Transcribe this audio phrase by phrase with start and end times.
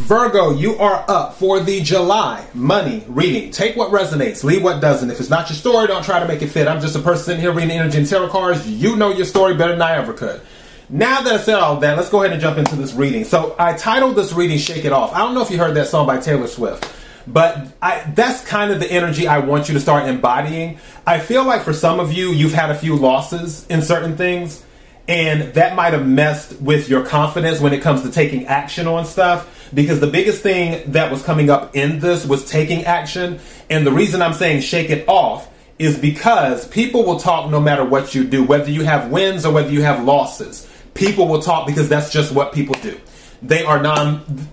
[0.00, 3.50] Virgo, you are up for the July money reading.
[3.50, 5.10] Take what resonates, leave what doesn't.
[5.10, 6.66] If it's not your story, don't try to make it fit.
[6.66, 8.66] I'm just a person here reading energy and tarot cards.
[8.66, 10.40] You know your story better than I ever could.
[10.88, 13.24] Now that I said all that, let's go ahead and jump into this reading.
[13.24, 15.88] So I titled this reading "Shake It Off." I don't know if you heard that
[15.88, 16.90] song by Taylor Swift,
[17.26, 20.78] but I, that's kind of the energy I want you to start embodying.
[21.06, 24.64] I feel like for some of you, you've had a few losses in certain things,
[25.06, 29.04] and that might have messed with your confidence when it comes to taking action on
[29.04, 33.40] stuff because the biggest thing that was coming up in this was taking action.
[33.68, 35.48] And the reason I'm saying shake it off
[35.78, 39.52] is because people will talk no matter what you do, whether you have wins or
[39.52, 40.68] whether you have losses.
[40.94, 43.00] People will talk because that's just what people do.
[43.42, 44.48] They are non.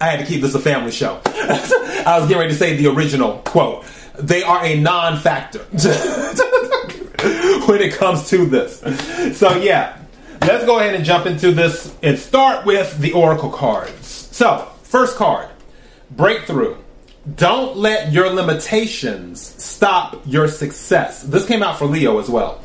[0.00, 1.20] I had to keep this a family show.
[1.26, 3.86] I was getting ready to say the original quote.
[4.18, 5.60] They are a non factor
[7.66, 8.80] when it comes to this.
[9.38, 9.96] So, yeah,
[10.46, 14.06] let's go ahead and jump into this and start with the oracle cards.
[14.06, 15.48] So, first card,
[16.10, 16.76] breakthrough.
[17.34, 21.22] Don't let your limitations stop your success.
[21.22, 22.62] This came out for Leo as well.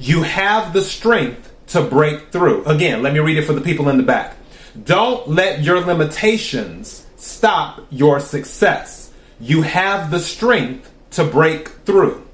[0.00, 2.64] You have the strength to break through.
[2.64, 4.36] Again, let me read it for the people in the back.
[4.84, 9.12] Don't let your limitations stop your success.
[9.38, 12.26] You have the strength to break through.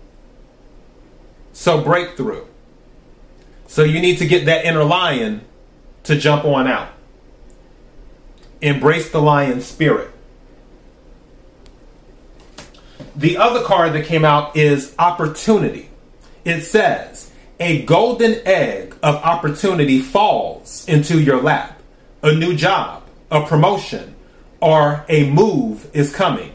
[1.52, 2.44] So, breakthrough.
[3.68, 5.42] So you need to get that inner lion
[6.04, 6.88] to jump on out.
[8.60, 10.10] Embrace the lion spirit.
[13.14, 15.90] The other card that came out is opportunity.
[16.44, 17.30] It says,
[17.60, 21.80] a golden egg of opportunity falls into your lap.
[22.22, 24.14] A new job, a promotion,
[24.60, 26.54] or a move is coming.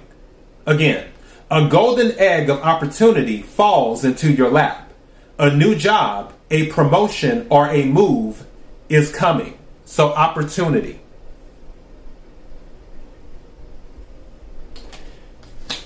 [0.65, 1.09] Again,
[1.51, 4.91] a golden egg of opportunity falls into your lap.
[5.37, 8.45] A new job, a promotion or a move
[8.87, 9.57] is coming.
[9.85, 10.99] So, opportunity.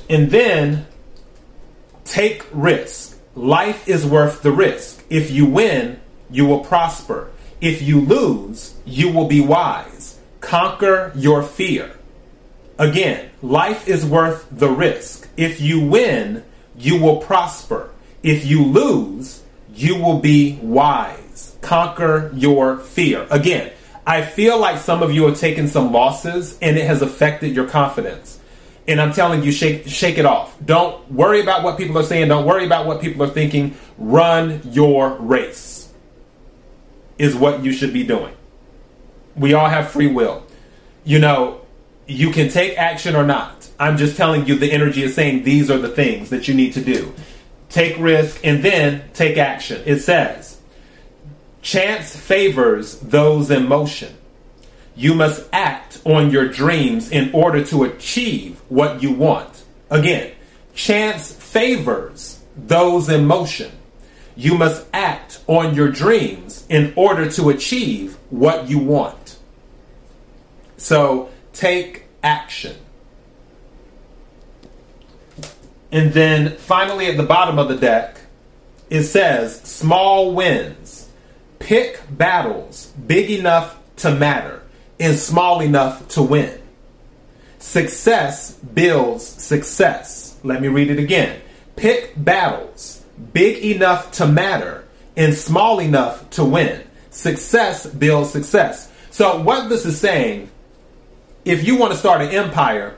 [0.10, 0.86] And then
[2.04, 3.18] take risk.
[3.34, 5.04] Life is worth the risk.
[5.10, 7.32] If you win, you will prosper.
[7.62, 10.20] If you lose, you will be wise.
[10.42, 11.94] Conquer your fear.
[12.78, 15.30] Again, life is worth the risk.
[15.38, 16.44] If you win,
[16.78, 17.92] you will prosper.
[18.22, 19.44] If you lose,
[19.78, 21.56] you will be wise.
[21.62, 23.28] Conquer your fear.
[23.30, 23.72] Again,
[24.06, 27.68] I feel like some of you have taken some losses and it has affected your
[27.68, 28.40] confidence.
[28.88, 30.56] And I'm telling you, shake shake it off.
[30.66, 32.30] Don't worry about what people are saying.
[32.30, 33.76] Don't worry about what people are thinking.
[33.98, 35.92] Run your race.
[37.18, 38.34] Is what you should be doing.
[39.36, 40.44] We all have free will.
[41.04, 41.62] You know,
[42.08, 43.70] you can take action or not.
[43.80, 46.74] I'm just telling you the energy is saying these are the things that you need
[46.74, 47.14] to do
[47.70, 49.82] take risk, and then take action.
[49.86, 50.58] It says,
[51.62, 54.16] Chance favors those in motion.
[54.96, 59.64] You must act on your dreams in order to achieve what you want.
[59.90, 60.32] Again,
[60.74, 63.72] chance favors those in motion.
[64.36, 69.38] You must act on your dreams in order to achieve what you want.
[70.78, 72.76] So take action.
[75.92, 78.20] And then finally at the bottom of the deck,
[78.90, 81.10] it says small wins.
[81.60, 84.64] Pick battles big enough to matter
[85.00, 86.62] and small enough to win.
[87.60, 90.38] Success builds success.
[90.44, 91.42] Let me read it again.
[91.76, 96.84] Pick battles big enough to matter and small enough to win.
[97.10, 98.92] Success builds success.
[99.10, 100.52] So, what this is saying,
[101.44, 102.96] if you want to start an empire,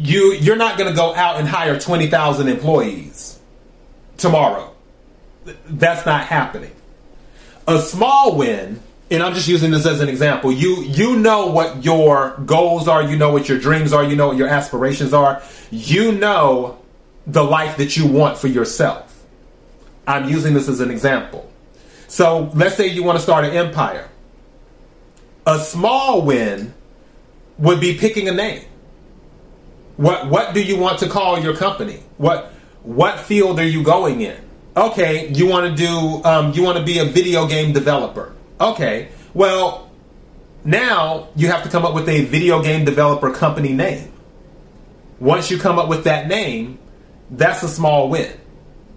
[0.00, 3.38] you you're not going to go out and hire 20,000 employees
[4.16, 4.72] tomorrow.
[5.66, 6.72] That's not happening.
[7.66, 10.52] A small win, and I'm just using this as an example.
[10.52, 14.28] You you know what your goals are, you know what your dreams are, you know
[14.28, 15.42] what your aspirations are.
[15.70, 16.78] You know
[17.26, 19.06] the life that you want for yourself.
[20.06, 21.48] I'm using this as an example.
[22.08, 24.08] So, let's say you want to start an empire.
[25.46, 26.74] A small win
[27.58, 28.64] would be picking a name
[30.00, 32.02] what what do you want to call your company?
[32.16, 32.52] What
[32.82, 34.36] what field are you going in?
[34.74, 38.32] Okay, you want to do um, you want to be a video game developer.
[38.58, 39.90] Okay, well
[40.64, 44.10] now you have to come up with a video game developer company name.
[45.18, 46.78] Once you come up with that name,
[47.30, 48.32] that's a small win.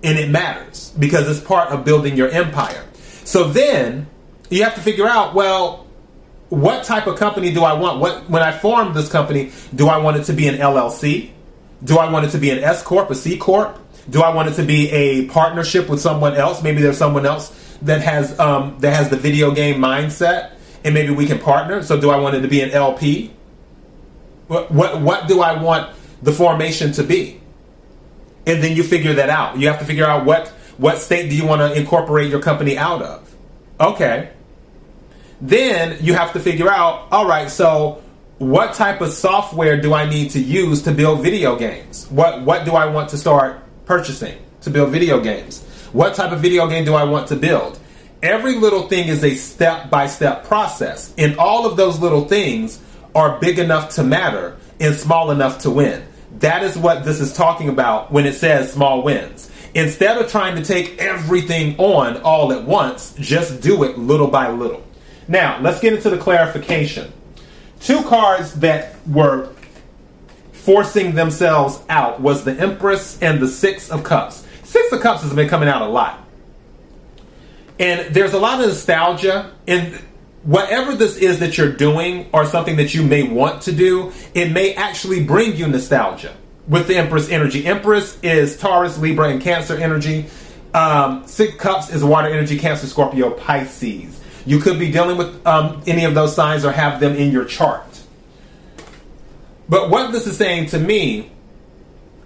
[0.04, 2.84] And it matters because it's part of building your empire.
[3.26, 4.08] So then
[4.50, 5.83] you have to figure out, well,
[6.54, 8.00] what type of company do I want?
[8.00, 11.32] What when I form this company, do I want it to be an LLC?
[11.84, 13.80] Do I want it to be an S corp, a C corp?
[14.10, 16.62] Do I want it to be a partnership with someone else?
[16.62, 17.50] Maybe there's someone else
[17.82, 20.52] that has um, that has the video game mindset,
[20.84, 21.82] and maybe we can partner.
[21.82, 23.34] So, do I want it to be an LP?
[24.48, 27.42] What what what do I want the formation to be?
[28.46, 29.58] And then you figure that out.
[29.58, 32.78] You have to figure out what what state do you want to incorporate your company
[32.78, 33.36] out of.
[33.80, 34.30] Okay.
[35.44, 38.02] Then you have to figure out, all right, so
[38.38, 42.08] what type of software do I need to use to build video games?
[42.10, 45.62] What what do I want to start purchasing to build video games?
[45.92, 47.78] What type of video game do I want to build?
[48.22, 52.80] Every little thing is a step by step process, and all of those little things
[53.14, 56.06] are big enough to matter and small enough to win.
[56.40, 59.52] That is what this is talking about when it says small wins.
[59.74, 64.50] Instead of trying to take everything on all at once, just do it little by
[64.50, 64.82] little.
[65.28, 67.12] Now, let's get into the clarification.
[67.80, 69.50] Two cards that were
[70.52, 74.48] forcing themselves out was the Empress and the Six of Cups.
[74.64, 76.26] Six of Cups has been coming out a lot.
[77.80, 80.00] And there's a lot of nostalgia in
[80.44, 84.52] whatever this is that you're doing or something that you may want to do, it
[84.52, 86.36] may actually bring you nostalgia
[86.68, 87.66] with the Empress energy.
[87.66, 90.26] Empress is Taurus, Libra, and Cancer energy.
[90.74, 94.20] Um, Six Cups is water energy, Cancer, Scorpio, Pisces.
[94.46, 97.46] You could be dealing with um, any of those signs or have them in your
[97.46, 98.02] chart.
[99.70, 101.32] But what this is saying to me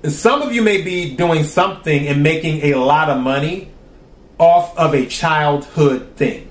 [0.01, 3.69] is some of you may be doing something and making a lot of money
[4.39, 6.49] off of a childhood thing.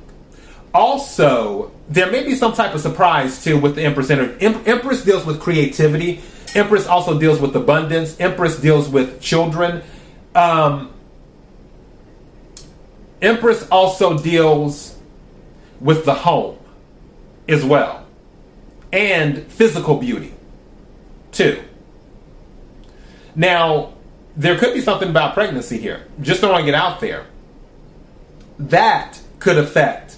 [0.72, 4.36] Also, there may be some type of surprise too with the Empress energy.
[4.40, 6.20] Empress deals with creativity.
[6.54, 8.18] Empress also deals with abundance.
[8.20, 9.82] Empress deals with children.
[10.34, 10.92] Um,
[13.22, 14.95] Empress also deals
[15.80, 16.58] with the home
[17.48, 18.06] as well
[18.92, 20.32] and physical beauty
[21.32, 21.62] too.
[23.34, 23.92] Now,
[24.36, 26.06] there could be something about pregnancy here.
[26.20, 27.26] Just want to get out there.
[28.58, 30.16] That could affect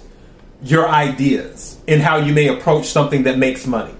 [0.61, 3.93] your ideas and how you may approach something that makes money.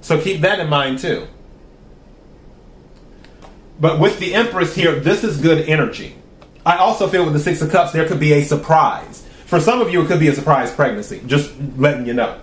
[0.00, 1.26] So keep that in mind too.
[3.80, 6.16] But with the Empress here, this is good energy.
[6.64, 9.26] I also feel with the Six of Cups, there could be a surprise.
[9.54, 11.22] For some of you, it could be a surprise pregnancy.
[11.28, 12.40] Just letting you know.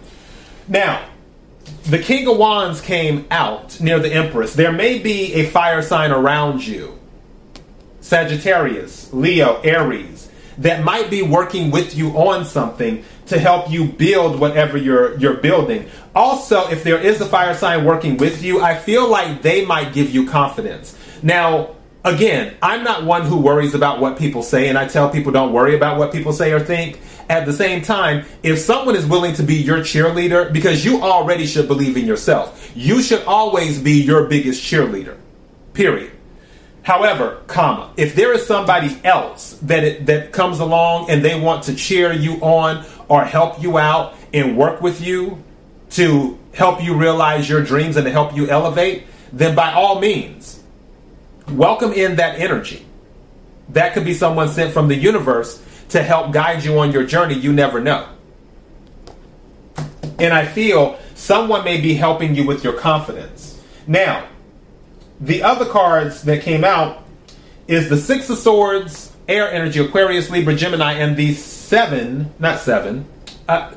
[0.70, 1.10] Now,
[1.84, 4.54] the King of Wands came out near the Empress.
[4.54, 6.98] There may be a fire sign around you
[8.00, 10.30] Sagittarius, Leo, Aries
[10.60, 15.34] that might be working with you on something to help you build whatever you're you're
[15.34, 15.90] building.
[16.16, 19.92] Also, if there is a fire sign working with you, I feel like they might
[19.92, 20.98] give you confidence.
[21.22, 25.32] Now, again, I'm not one who worries about what people say and I tell people
[25.32, 27.00] don't worry about what people say or think.
[27.30, 31.46] At the same time, if someone is willing to be your cheerleader because you already
[31.46, 32.72] should believe in yourself.
[32.76, 35.18] You should always be your biggest cheerleader.
[35.74, 36.12] Period.
[36.84, 41.64] However, comma, if there is somebody else that it, that comes along and they want
[41.66, 45.44] to cheer you on or help you out and work with you
[45.92, 50.61] to help you realize your dreams and to help you elevate, then by all means,
[51.52, 52.86] welcome in that energy.
[53.70, 57.36] That could be someone sent from the universe to help guide you on your journey.
[57.36, 58.08] You never know.
[60.20, 63.60] And I feel someone may be helping you with your confidence.
[63.88, 64.28] Now,
[65.20, 67.04] the other cards that came out
[67.68, 73.06] is the Six of Swords, Air Energy, Aquarius, Libra, Gemini, and the seven, not seven.
[73.48, 73.74] Uh,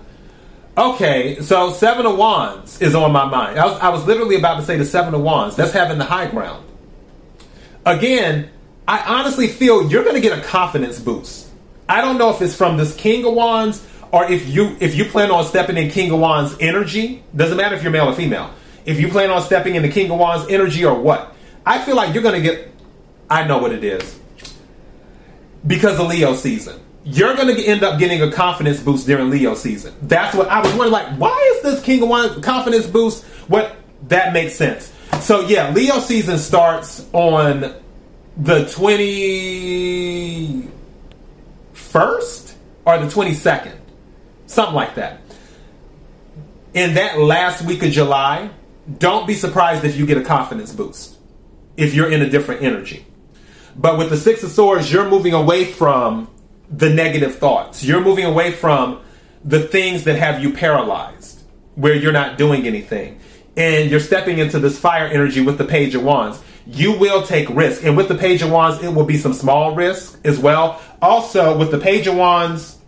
[0.76, 3.58] okay, so Seven of Wands is on my mind.
[3.58, 5.56] I was, I was literally about to say the Seven of Wands.
[5.56, 6.64] That's having the high ground.
[7.86, 8.50] Again,
[8.88, 11.48] I honestly feel you're going to get a confidence boost.
[11.88, 15.04] I don't know if it's from this King of Wands or if you if you
[15.06, 17.22] plan on stepping in King of Wands energy.
[17.34, 18.50] Doesn't matter if you're male or female.
[18.86, 21.34] If you plan on stepping in the King of Wands energy or what.
[21.66, 22.70] I feel like you're going to get.
[23.28, 24.18] I know what it is.
[25.66, 26.80] Because of Leo season.
[27.04, 29.94] You're going to end up getting a confidence boost during Leo season.
[30.02, 30.92] That's what I was wondering.
[30.92, 33.24] Like, why is this King of Wands confidence boost?
[33.48, 33.76] What
[34.08, 34.90] that makes sense.
[35.24, 37.74] So yeah, Leo season starts on
[38.36, 40.68] the twenty
[41.72, 42.54] first
[42.84, 43.80] or the twenty second,
[44.46, 45.22] something like that.
[46.74, 48.50] In that last week of July,
[48.98, 51.16] don't be surprised if you get a confidence boost
[51.78, 53.06] if you're in a different energy.
[53.76, 56.28] But with the Six of Swords, you're moving away from
[56.68, 57.82] the negative thoughts.
[57.82, 59.00] You're moving away from
[59.42, 61.42] the things that have you paralyzed,
[61.76, 63.20] where you're not doing anything.
[63.56, 66.42] And you're stepping into this fire energy with the Page of Wands.
[66.66, 67.84] You will take risk.
[67.84, 70.80] And with the Page of Wands, it will be some small risk as well.
[71.00, 72.78] Also, with the Page of Wands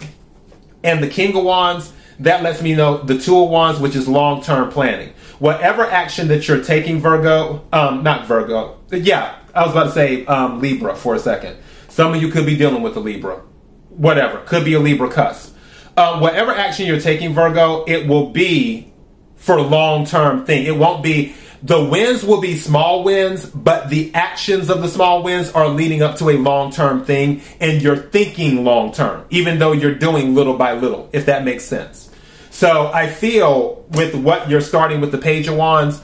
[0.82, 4.08] and the King of Wands, that lets me know the Two of Wands, which is
[4.08, 9.72] long term planning whatever action that you're taking, Virgo, um, not Virgo, yeah, I was
[9.72, 11.56] about to say um, Libra for a second.
[11.88, 13.42] Some of you could be dealing with a Libra,
[13.90, 15.54] whatever, could be a Libra cusp.
[15.96, 18.92] uh, whatever action you're taking, Virgo, it will be
[19.46, 20.66] for long term thing.
[20.66, 25.22] It won't be the wins will be small wins, but the actions of the small
[25.22, 29.60] wins are leading up to a long term thing, and you're thinking long term, even
[29.60, 32.10] though you're doing little by little, if that makes sense.
[32.50, 36.02] So I feel with what you're starting with the Page of Wands,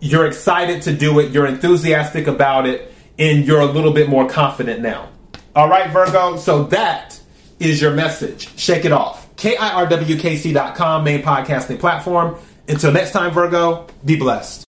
[0.00, 4.28] you're excited to do it, you're enthusiastic about it, and you're a little bit more
[4.28, 5.08] confident now.
[5.54, 7.18] All right, Virgo, so that
[7.58, 8.54] is your message.
[8.58, 9.34] Shake it off.
[9.36, 12.36] KIRWKC.com, main podcasting platform.
[12.68, 14.64] Until next time, Virgo, be blessed.